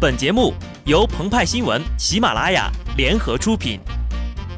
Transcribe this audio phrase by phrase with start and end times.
[0.00, 0.54] 本节目
[0.86, 3.78] 由澎湃新闻、喜马拉雅联合出品。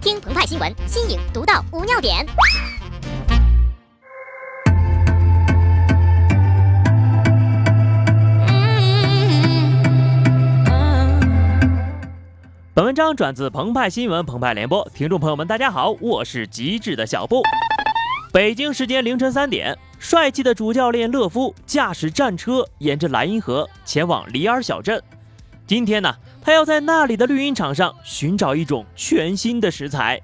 [0.01, 2.25] 听澎湃新闻，新颖独到，无尿点。
[12.73, 17.43] 本文章转自澎湃新闻、澎湃联播，听众朋友们，大家好，我是极致的小布。
[18.33, 25.03] 北京时间凌晨三点，帅气的主教练勒夫驾驶战车沿着莱茵河前往里尔小镇。
[25.73, 30.21] 今天呢，他要在那里的绿茵场上寻找一种全新的食材。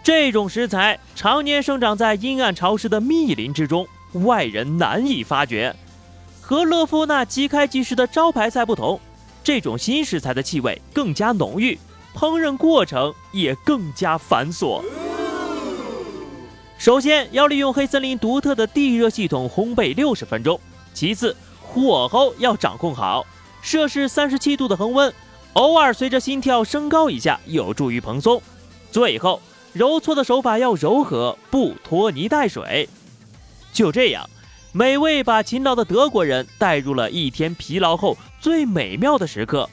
[0.00, 5.74] 这种食材常年生长在阴暗潮湿的密林之中，外人难以发觉。
[6.40, 9.00] 和勒夫那即开即食的招牌菜不同，
[9.42, 11.76] 这种新食材的气味更加浓郁，
[12.14, 14.80] 烹饪过程也更加繁琐。
[16.78, 20.60] 首先要利用黑森林独特的地热系统烘焙六十分钟，
[20.94, 23.26] 其次火候要掌控好。
[23.62, 25.12] 摄氏三十七度的恒温，
[25.52, 28.40] 偶尔随着心跳升高一下，有助于蓬松。
[28.90, 29.40] 最后，
[29.72, 32.88] 揉搓的手法要柔和，不拖泥带水。
[33.72, 34.28] 就这样，
[34.72, 39.68] 美味把勤劳的德国人带入了一天疲劳后最美妙的时刻。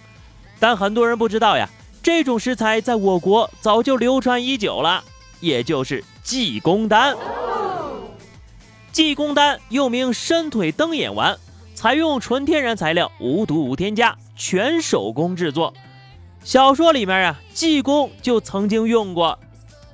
[0.59, 1.69] 但很多人不知道呀，
[2.03, 5.03] 这种食材在我国早就流传已久了，
[5.39, 7.15] 也就是济公丹。
[8.91, 11.37] 济公丹又名伸腿瞪眼丸。
[11.77, 15.71] 采用纯天然材料，无毒无添加，全手工制作。
[16.43, 19.37] 小说里面啊，济公就曾经用过。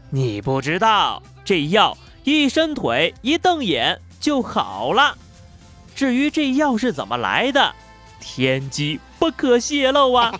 [0.09, 5.17] 你不知道，这药一伸腿一瞪眼就好了。
[5.93, 7.75] 至于这药是怎么来的，
[8.21, 10.33] 天机不可泄露啊。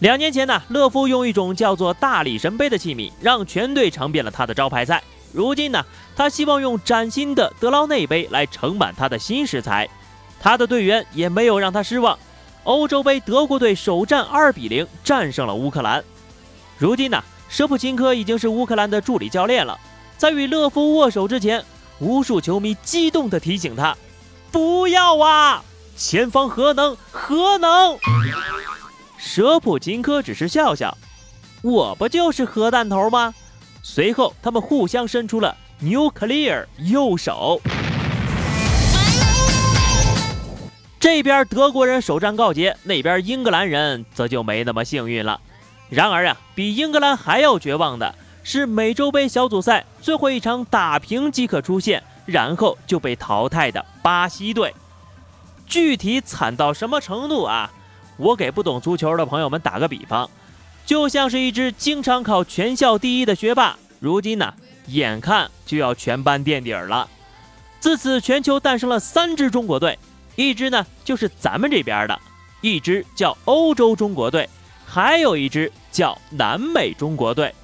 [0.00, 5.00] 两年前呢，乐夫用一种叫做大力神杯的器皿，让全队尝遍了他的招牌菜。
[5.32, 5.84] 如今呢，
[6.16, 9.88] 他希望用崭新的德劳内杯来盛满他的新食材。
[10.40, 12.18] 他的队员也没有让他失望，
[12.64, 16.02] 欧洲杯德国队首战二比零战胜了乌克兰。
[16.78, 19.78] 如今呢，舍普琴科已经是乌克兰的助理教练了。
[20.16, 21.64] 在与勒夫握手之前，
[21.98, 23.96] 无数球迷激动地提醒他
[24.50, 25.62] ：“不要啊，
[25.96, 27.98] 前方核能，核能！”
[29.16, 30.96] 舍普琴科只是笑笑
[31.62, 33.34] ：“我不就是核弹头吗？”
[33.82, 37.60] 随后，他们互相伸出了 nuclear 右手。
[40.98, 45.40] 这边德国人首战告捷，那边英格兰人则就没那么幸运了。
[45.88, 54.74] 然而啊，比英格兰还要绝望的是，美洲杯小组赛最后一场打平即可出线，然后就被淘汰的巴西队。
[55.66, 57.70] 具体惨到什么程度啊？
[58.18, 60.28] 我给不懂足球的朋友们打个比方。
[60.90, 64.52] 就像是一只经常考全校第一的学霸，如今呢，
[64.88, 67.08] 眼看就要全班垫底了。
[67.78, 69.96] 自此，全球诞生了三支中国队，
[70.34, 72.20] 一支呢就是咱们这边的，
[72.60, 74.50] 一支叫欧洲中国队，
[74.84, 77.54] 还有一支叫南美中国队。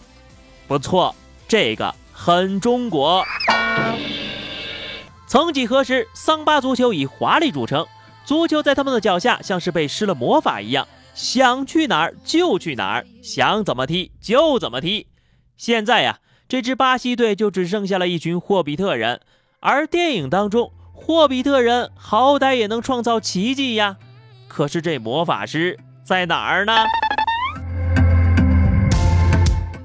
[0.69, 1.13] 不错，
[1.49, 3.25] 这个很中国。
[5.27, 7.85] 曾几何时，桑巴足球以华丽著称，
[8.25, 10.87] 足球在他们的脚下像是被施了魔法一样。
[11.17, 15.07] 想去哪儿就去哪儿，想怎么踢就怎么踢。
[15.57, 19.23] 现在呀，这支巴西队就只剩下了一群霍比特人，
[19.61, 23.97] 而电影当中霍比特人好歹也能创造奇迹呀。
[24.47, 26.85] 可是这魔法师在哪儿呢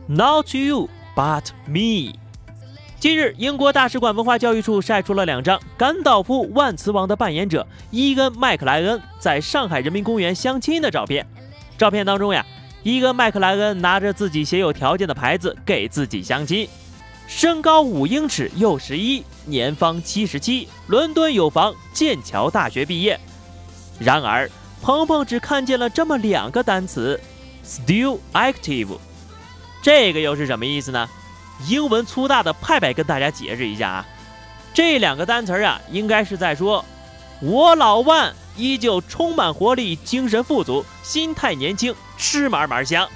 [0.09, 2.19] ？Not you, but me。
[3.01, 11.25] 近日，英国大使馆文化教育处晒出了两张甘道夫万磁王的扮演者伊恩·麦克莱恩在上海人民公园相亲的照片。
[11.79, 12.45] 照片当中呀，
[12.83, 16.69] 伊恩·麦克莱恩拿着自己写有条件的牌子给自己相亲，
[17.27, 23.19] 身高五英尺又十一，年方七十七，伦敦有房，剑桥大学毕业。
[23.97, 24.47] 然而，
[24.79, 27.19] 鹏鹏只看见了这么两个单词
[27.65, 28.99] ：still active。
[29.81, 31.09] 这个又是什么意思呢？
[31.67, 34.05] 英文粗大的派派跟大家解释一下啊，
[34.73, 36.83] 这两个单词啊，应该是在说，
[37.41, 43.07] 我老万依旧充满活力，精神富足，心态年轻，吃嘛嘛香。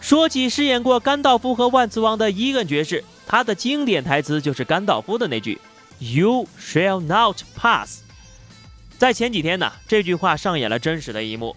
[0.00, 5.60] 说起饰演过甘道夫和万磁王的伊恩爵士，他的经典台词就是甘道夫的那句
[5.98, 8.00] “You shall not pass”。
[8.98, 11.54] 在前几天呢，这句话上演了真实的一幕。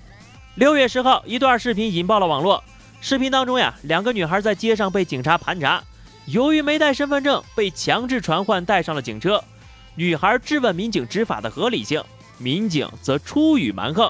[0.56, 2.64] 六月十号，一段视频引爆了网络。
[3.06, 5.84] 视频当中呀，两个女孩在街上被警察盘查，
[6.24, 9.44] 由于没带身份证，被强制传唤带上了警车。
[9.96, 12.02] 女孩质问民警执法的合理性，
[12.38, 14.10] 民警则出语蛮横：“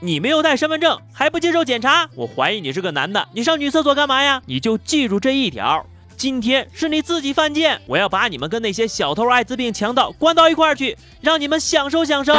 [0.00, 2.06] 你没有带身份证还不接受检查？
[2.14, 4.42] 我怀疑你是个男的，你上女厕所干嘛呀？
[4.44, 12.34] 你就记住这一条，今天是你自己犯贱，我要把你们跟那些小偷、艾滋病、强盗关到一块儿去，让你们享受享受。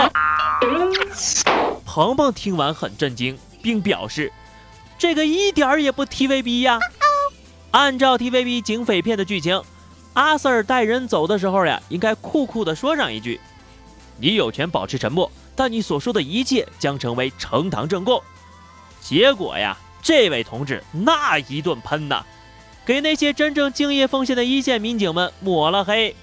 [1.83, 4.31] 鹏鹏听完很震惊，并表示，
[5.03, 6.79] 这个一点儿也不 TVB 呀。
[7.71, 9.61] 按照 TVB 警匪片的剧情，
[10.13, 13.37] 阿 Sir 带人走的时候呀，应该酷酷的说上一句
[14.17, 18.23] ：“你有权保持沉默，但你所说的一切将成为呈堂证供。”
[19.03, 22.23] 结果呀，这位同志那一顿喷呐！
[22.85, 26.15] 给那些真正敬业奉献的一线民警们抹了黑。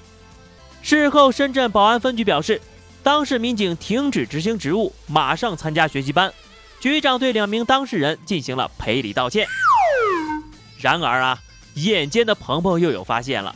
[0.81, 2.59] 事后，深圳宝安分局表示，
[3.03, 6.33] 当事民警停止执行职务，马上参加学习班。
[6.81, 9.47] 局长对两名当事人进行了赔礼道歉。
[10.79, 11.39] 然而啊，
[11.75, 13.55] 眼尖的鹏鹏又有发现了，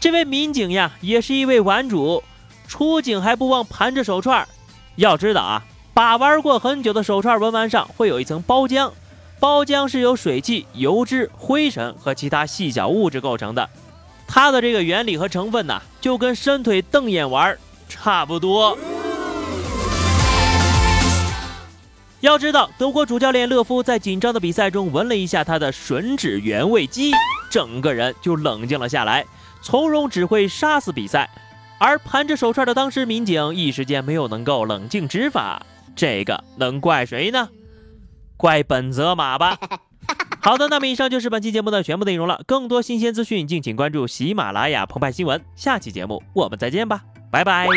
[0.00, 2.24] 这位民警呀，也是一位玩主，
[2.66, 4.48] 出警还不忘盘着手串。
[4.96, 5.62] 要知道啊，
[5.92, 8.90] 把玩过很久的手串文玩上会有一层包浆。
[9.38, 13.68] 包浆是由水汽、油脂、灰尘和其他细小物质构成的，
[14.26, 17.58] 它的这个原理和成分呢，就跟伸腿瞪眼玩
[17.90, 18.78] 差不多。
[22.24, 27.12] 要知道，德国主教练勒夫在紧张的比赛中闻了一下他的吮指原味鸡，
[27.50, 29.24] 整个人就冷静了下来，
[29.62, 31.28] 从容指挥杀死比赛。
[31.78, 35.60] 而盘着手串的当时民警一时间没有能够冷静执法，
[35.94, 37.50] 这个能怪谁呢？
[38.38, 39.58] 怪本泽马吧。
[40.40, 42.40] 好的，那么以上就是本期节目的全部内容了。
[42.46, 45.42] 更多新鲜资讯，敬请关注喜马拉雅澎湃新闻。
[45.56, 47.68] 下期节目我们再见吧，拜拜。